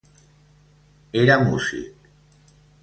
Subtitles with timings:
[1.21, 2.11] Era músic.